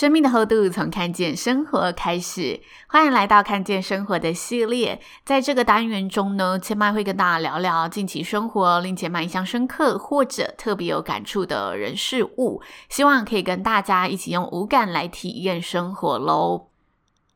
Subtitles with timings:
[0.00, 4.98] 生命的厚度从看见生活开始，欢迎来到看见生活的系列。
[5.26, 16.69] 在这个单元中呢，千麦会跟大家聊聊近期生活令千麦印象深刻或者特别有感触的人事物，希望可以跟大家一起用五感来体验生活喽。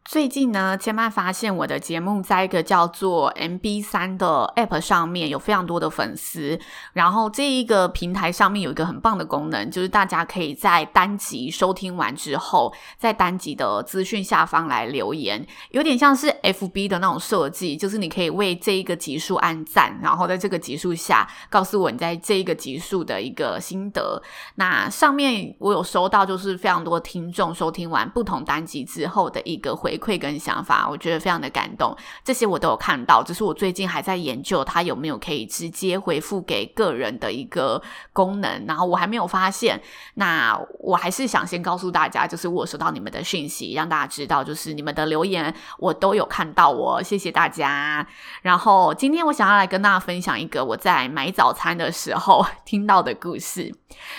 [0.05, 6.61] 最近呢，千嫚发现我的节目在一个叫做 MB3 的 App 上面有非常多的粉丝，
[6.93, 24.23] 然后这一个平台上面有一个很棒的功能，就是大家可以在单集收听完之后，在单集的资讯下方来留言，有点像是 FB 的那种设计，就是你可以为这一个集数按赞，然后在这个集数下告诉我你在这一个集数的一个心得。
[24.57, 29.94] 那上面我有收到，就是非常多听众收听完不同单集之后的一个回。
[29.97, 37.81] 回馈跟想法，我觉得非常的感动，这些我都有看到，只是我最近还在研究它有没有可以直接回复给个人的一个
[38.13, 39.81] 功能，然后我还没有发现。
[40.15, 48.07] 那我还是想先告诉大家，就是我收到你们的讯息，让大家知道，就是你们的留言我都有看到我，谢谢大家。
[48.43, 53.75] 然后今天我想要来跟大家分享一个我在买早餐的时候 听到的故事。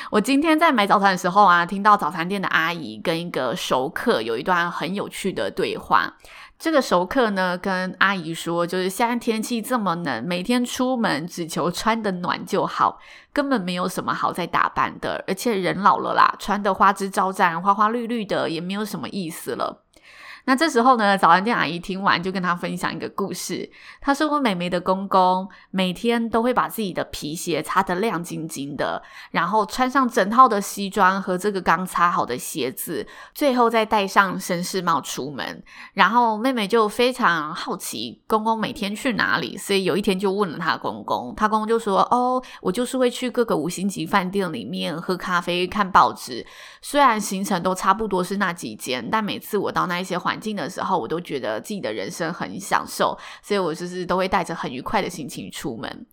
[0.10, 6.14] 我今天在买早餐的时候啊，听到早餐店的阿姨跟一个熟客有一段很有趣的对对话，
[6.60, 13.00] 这个熟客呢跟阿姨说，就是现在天气这么冷，每天出门只求穿的暖就好，
[13.34, 19.85] 根本没有什么好再打扮的，而且人老了啦，穿的花枝招展、花花绿绿的也没有什么意思了。
[20.48, 23.68] 那这时候呢，早餐店阿姨听完就跟他分享一个故事。
[24.00, 29.02] 他说：“我美眉的公公每天都会把自己的皮鞋擦得亮晶晶的，
[29.32, 35.64] 然后穿上整套的西装和这个刚擦好的鞋子，最后再戴上绅士帽出门。
[35.94, 41.34] 然后妹妹就非常好奇公公每天去哪里，所以有一天就问了他公公。
[41.36, 46.46] 他公公就说：‘哦，我就是会去各个五星级饭店里面喝咖啡、看报纸。
[46.84, 56.06] 虽然行程都差不多是那几间，但每次我到那一些环。’环境的时候，我都觉得自己的人生很享受，所以我就是都会带着很愉快的心情出门。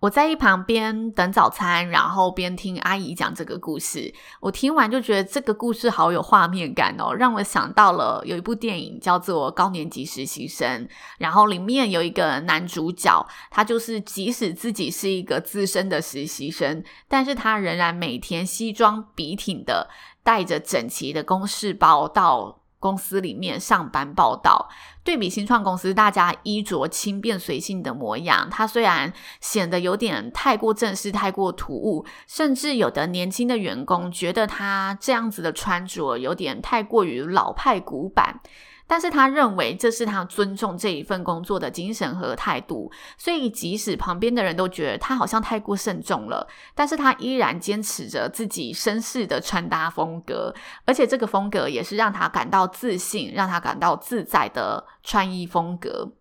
[0.00, 4.12] 我在一旁边等早餐，然后边听阿姨讲这个故事。
[4.40, 10.84] 我听完就觉得这个故事好有画面感哦，让我想到了有一部电影叫做《高年级实习生》，
[11.16, 19.88] 然后里面有一个男主角，他就是即使自己是一个资深的实习生，但是他仍然每天西装笔挺的，
[20.22, 22.60] 带着整齐的公事包到。
[22.84, 24.68] 公司里面上班报道，
[25.02, 38.40] 对比新创公司大家衣着轻便随性的模样，他虽然显得有点太过正式、太过突兀，甚至有的年轻的员工觉得他这样子的穿着有点太过于老派古板。
[38.86, 56.12] 但是他认为这是他尊重这一份工作的精神和态度，所以即使旁边的人都觉得他好像太过慎重了，但是他依然坚持着自己绅士的穿搭风格，而且这个风格也是让他感到自信、让他感到自在的穿衣风格。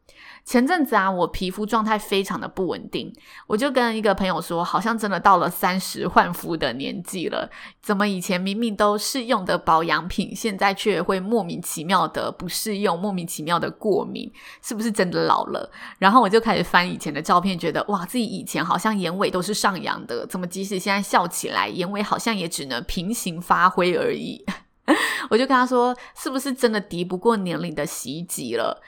[0.46, 3.12] 前阵子啊，我皮肤状态非常的不稳定，
[3.48, 7.50] 我就跟一个朋友说，好像真的到了三十换肤的年纪了，
[7.82, 14.30] 怎么以前明明都适用的保养品，现在却会莫名其妙的不适用，莫名其妙的过敏，
[14.62, 15.72] 是不是真的老了？
[15.98, 24.44] 然后我就开始翻以前的照片，觉得哇，自己以前好像眼尾都是上扬的，怎么即使现在笑起来，眼尾好像也只能平行发挥而已？
[25.30, 28.82] 我就跟他说，是不是真的敌不过年龄的袭击了？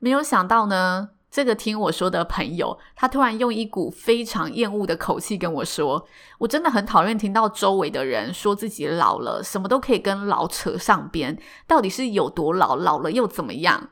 [0.00, 6.06] 没有想到呢，这个听我说的朋友，他突然用一股非常厌恶的口气跟我说
[6.40, 12.74] ：“我真的很讨厌听到周围的人说自己老了，什么都可以跟老扯上边，到底是有多老？
[12.76, 13.90] 老了又怎么样？”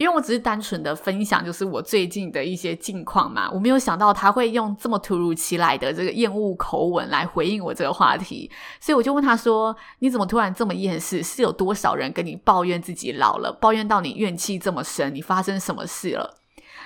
[0.00, 8.50] 因为我只是单纯的分享，就是我最近的一些近况嘛，我没有想到他会用这么突如其来的这个厌恶口吻来回应我这个话题，
[8.80, 11.22] 所以我就问他说：“你怎么突然这么厌世？
[11.22, 15.14] 是有多少人跟你抱怨自己老了，抱怨到你怨气这么深？
[15.14, 16.38] 你发生什么事了？”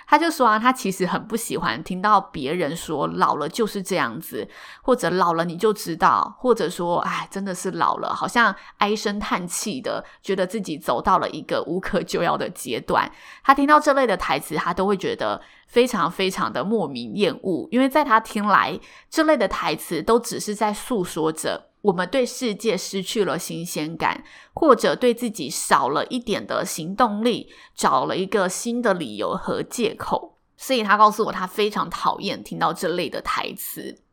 [0.06, 4.48] 他就说啊，他其实很不喜欢听到别人说老了就是这样子，
[4.82, 13.10] 或者老了你就知道，或者说哎，真的是老了，好像唉声叹气的，觉得自己走到了一个无可救药的阶段。
[13.42, 18.78] 他听到这类的台词，他都会觉得非常非常的莫名厌恶，因为在他听来，
[19.10, 30.38] 这类的台词都只是在诉说着我们对世界失去了新鲜感，或者对自己少了一点的行动力，找了一个新的理由和借口。
[30.56, 34.03] 所以他告诉我，他非常讨厌听到这类的台词。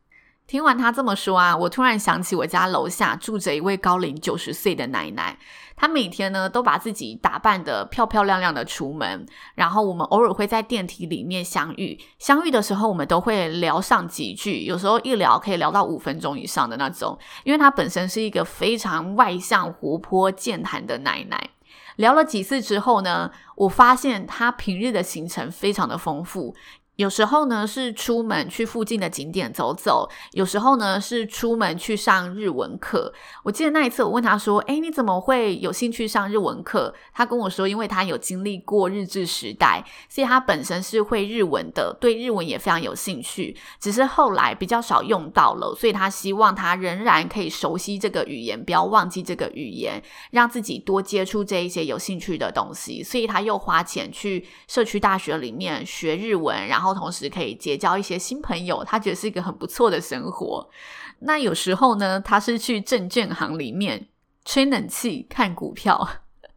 [0.52, 5.38] 听完他这么说啊，我突然想起我家楼下住着一位高龄九十岁的奶奶。
[5.74, 11.98] 她每天呢都把自己打扮得漂漂亮亮的出门，然后我们偶尔会在电梯里面相遇。
[12.18, 17.18] 相遇的时候，我们都会聊上几句，有时候一聊可以聊到五分钟以上的那种。
[17.44, 21.48] 因为她本身是一个非常外向、活泼、健谈的奶奶。
[21.96, 26.54] 聊了几次之后呢，我发现她平日的行程非常的丰富。
[27.02, 33.12] 有时候呢是出门去附近的景点走走，有时候呢是出门去上日文课。
[33.42, 43.56] 我记得那一次我问他说：“诶，你怎么会有兴趣上日文课？”他跟我说：“因为他有经历过日治时代，所以他本身是会日文的，对日文也非常有兴趣。
[43.80, 50.00] 只是后来比较少用到了，所以他希望他仍然可以熟悉这个语言，不要忘记这个语言，
[50.30, 53.02] 让自己多接触这一些有兴趣的东西。
[53.02, 56.91] 所以他又花钱去社区大学里面学日文，然后。
[56.94, 60.68] 同时可以结交一些新朋友，他觉得是一个很不错的生活。
[61.20, 64.08] 那有时候呢，他是去证券行里面
[64.44, 66.08] 吹冷气看股票。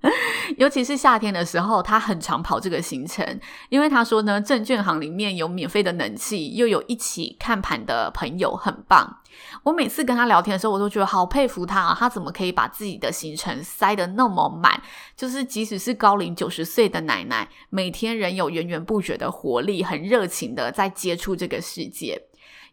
[0.58, 9.18] 尤其是夏天的时候，他很常跑这个行程，因为他说呢，证券行里面有免费的冷气，又有一起看盘的朋友，很棒。
[9.64, 14.82] 我每次跟他聊天的时候，我都觉得好佩服他啊，他怎么可以把自己的行程塞得那么满？
[15.18, 22.22] 就是即使是高龄九十岁的奶奶，每天仍有源源不绝的活力，很热情的在接触这个世界。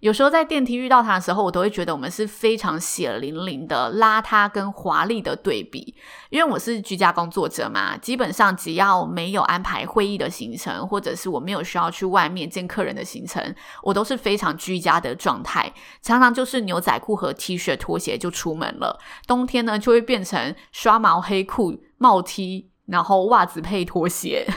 [0.02, 5.94] 有时候在电梯遇到他的时候，我都会觉得我们是非常血淋淋的邋遢跟华丽的对比。
[6.28, 13.54] 因为我是居家工作者嘛，基本上只要没有安排会议的行程，或者是我没有需要去外面见客人的行程，
[13.84, 15.72] 我都是非常居家的状态，
[16.02, 18.98] 常常就是牛仔裤和 T 恤拖鞋就出门了。
[19.28, 24.48] 冬天呢，就会变成刷毛黑裤帽 T，然后袜子配拖鞋。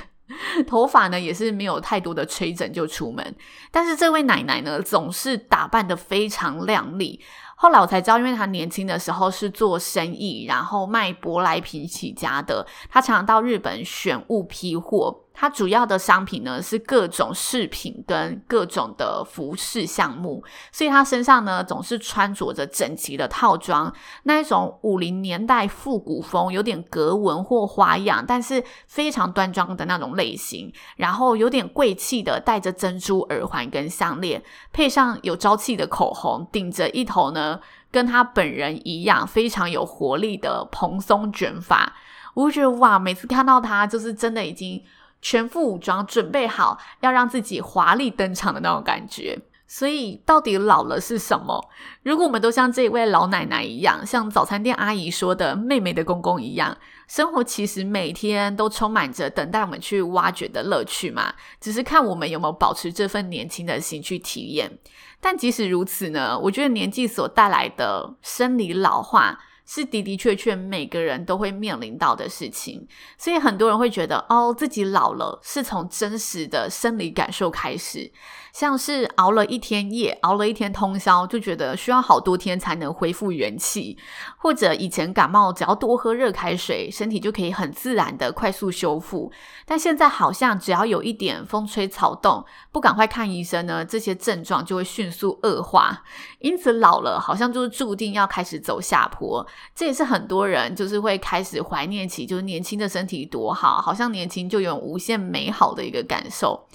[0.67, 3.35] 头发呢也是没有太多的吹整就出门，
[3.71, 7.21] 但是这位奶奶呢总是打扮的非常靓丽。
[7.55, 15.21] 后来我才知道，因为他年轻的时候是做生意，然后卖舶来品起家的，他常常到日本选物批货。
[15.37, 20.41] 他主要的商品呢是各种饰品跟各种的服饰项目，
[20.71, 23.93] 所以他身上呢总是穿着着整齐的套装，
[24.23, 30.71] 那一种五零年代复古风，有点格纹或花样，但是非常端庄的那种类型。
[30.95, 34.41] 然后有点贵气的，戴着珍珠耳环跟项链，
[34.71, 37.54] 配上有朝气的口红，顶着一头呢
[37.91, 41.93] 跟他本人一样非常有活力的蓬松卷发。
[42.33, 44.83] 我觉得哇，每次看到他就是真的已经。
[45.21, 49.35] 全副武装，准备好要让自己华丽登场的那种感觉。
[49.67, 51.69] 所以，到底老了是什么？
[52.03, 56.77] 如果我们都像这位老奶奶一样，像早餐店阿姨说的“妹妹的公公”一样，
[57.07, 61.33] 生活其实每天都充满着等待我们去挖掘的乐趣嘛。
[61.59, 64.77] 只是看我们有没有保持这份年轻的心去体验。
[65.19, 69.39] 但即使如此呢，我觉得年纪所带来的生理老化。
[69.65, 78.11] 是的的确确每个人都会面临到的事情，所以很多人会觉得哦，自己老了是从真实的生理感受开始。
[78.53, 83.97] 像是熬了一天夜，熬了一天通宵，就觉得需要好多天才能恢复元气；
[84.37, 89.29] 或者以前感冒，只要多喝热开水，身体就可以很自然的快速修复。
[89.65, 96.03] 但现在好像只要有一点风吹草动，不赶快看医生呢，这些症状就会迅速恶化。
[96.39, 99.45] 因此老了好像就是注定要开始走下坡。
[99.75, 106.67] 这也是很多人就是会开始怀念起，就是年轻的身体多好，好像年轻就有无限美好的一个感受。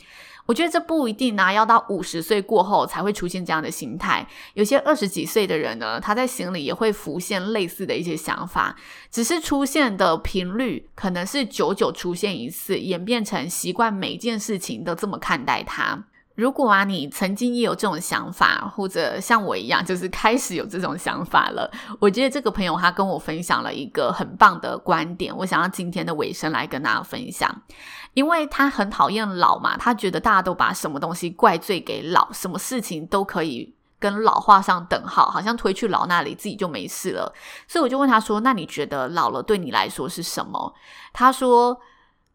[0.46, 4.26] 我觉得这不一定啊，要到五十岁过后才会出现这样的心态。
[4.54, 8.74] 有些二十几岁的人呢，他在心里也会浮现类似的一些想法，
[9.12, 16.04] 只是出现的频率可能是久久出现一次，演变成习惯每件事情都这么看待它。
[16.40, 27.54] 如果啊，你曾经也有这种想法，或者像我一样，就是开始有这种想法了，我觉得这个朋友他跟我分享了一个很棒的观点，我想要今天的尾声来跟大家分享，
[28.14, 37.30] 因为他很讨厌老嘛，他觉得大家都把什么东西怪罪给老，什么事情都可以跟老画上等号，好像推去老那里自己就没事了，
[37.68, 40.74] 所以我就问他说：“那你觉得老了对你来说是什么？”
[41.12, 41.78] 他说。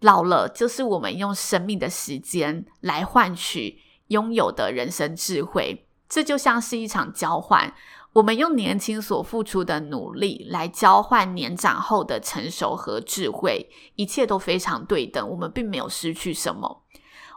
[0.01, 7.73] 老了就是我们用生命的时间来换取拥有的人生智慧，这就像是一场交换。
[8.13, 16.83] 我们用年轻所付出的努力来交换年长后的成熟和智慧，一切都非常对等，我们并没有失去什么。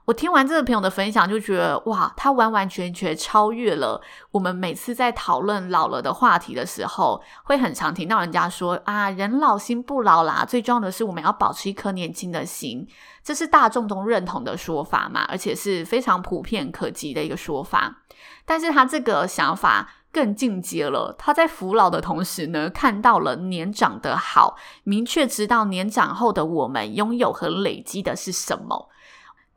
[0.08, 4.00] 我听完这个朋友的分享，就觉得哇，他完完全全超越了
[4.30, 12.88] 我们每次在讨论老了的话题的时候，会很常听到人家说啊，人老心不老啦，最重要的是我们要保持一颗年轻的心，
[13.22, 17.98] 这是大众都认同的说法嘛，而且是非常普遍可及的一个说法。
[18.46, 19.90] 但是他这个想法。
[20.10, 28.88] 更进阶了，他在服老的同时呢，看到了年长的好，明确知道年长后的我们拥有和累积的是什么。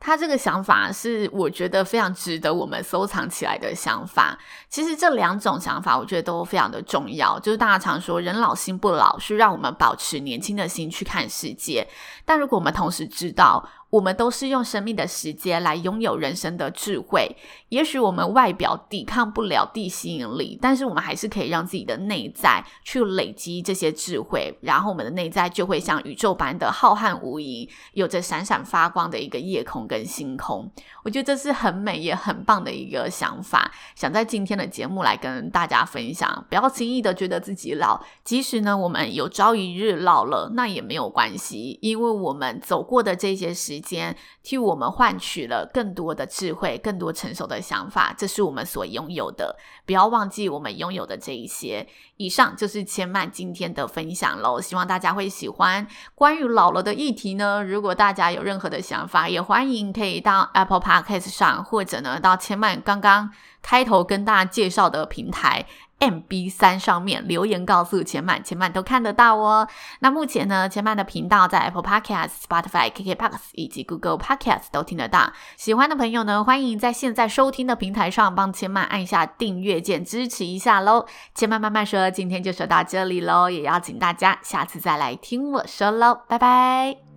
[0.04, 4.36] 他这个想法是我觉得非常值得我们收藏起来的想法。
[4.68, 7.40] 其实这两种想法，我觉得都非常的重要。
[7.40, 11.88] 就是大家常说“人老心不老”，是让我们保持年轻的心去看世界。
[12.26, 17.36] 但如果我们同时知道，我们都是用生命的时间来拥有人生的智慧。
[17.70, 30.72] 也许我们外表抵抗不了地吸引力，但是我们还是可以让自己的内在去累积这些智慧，然后我们的内在就会像宇宙般的浩瀚无垠，有着闪闪发光的一个夜空跟星空。
[31.04, 36.46] 我觉得这是很美也很棒的一个想法，想在今天的节目来跟大家分享。
[36.50, 49.58] 不要轻易的觉得自己老，即使呢我们有朝一日老了，那也没有关系，因为我们走过的这些时间替我们换取了更多的智慧，更多成熟的想法，这是我们所拥有的。
[49.86, 51.88] 不要忘记我们拥有的这一些。
[52.18, 55.88] 以上就是千曼今天的分享喽，希望大家会喜欢。
[56.14, 63.32] 关于老了的议题呢，如果大家有任何的想法，也欢迎可以到 Apple Podcast 上，或者呢到千曼刚刚
[63.64, 65.66] 开头跟大家介绍的平台。
[66.02, 69.68] MB 三上面留言告诉千曼，千曼都看得到哦。
[70.00, 75.32] 那目前呢，千曼的频道在 Apple Podcast、Spotify、KKBOX 以及 Google Podcast 都听得到。
[75.56, 81.06] 喜欢的朋友呢，欢迎在现在收听的平台上帮千曼按下订阅键，支持一下喽。
[81.36, 87.11] 千曼慢慢说，今天就说到这里喽，也邀请大家下次再来听我说喽，拜拜。